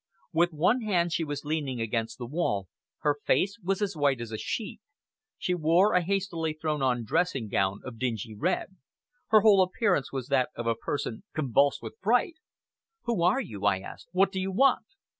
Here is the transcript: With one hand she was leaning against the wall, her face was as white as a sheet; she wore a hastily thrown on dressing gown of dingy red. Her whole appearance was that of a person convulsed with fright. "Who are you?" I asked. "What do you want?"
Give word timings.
With 0.33 0.51
one 0.51 0.81
hand 0.81 1.13
she 1.13 1.23
was 1.23 1.45
leaning 1.45 1.79
against 1.79 2.17
the 2.17 2.25
wall, 2.25 2.67
her 3.01 3.17
face 3.23 3.59
was 3.61 3.83
as 3.83 3.95
white 3.95 4.19
as 4.19 4.31
a 4.31 4.37
sheet; 4.39 4.81
she 5.37 5.53
wore 5.53 5.93
a 5.93 6.01
hastily 6.01 6.53
thrown 6.53 6.81
on 6.81 7.03
dressing 7.05 7.47
gown 7.47 7.81
of 7.85 7.99
dingy 7.99 8.33
red. 8.33 8.77
Her 9.27 9.41
whole 9.41 9.61
appearance 9.61 10.11
was 10.11 10.29
that 10.29 10.49
of 10.55 10.65
a 10.65 10.73
person 10.73 11.21
convulsed 11.35 11.83
with 11.83 11.99
fright. 12.01 12.37
"Who 13.03 13.21
are 13.21 13.41
you?" 13.41 13.63
I 13.67 13.77
asked. 13.77 14.07
"What 14.11 14.31
do 14.31 14.39
you 14.41 14.51
want?" 14.51 14.87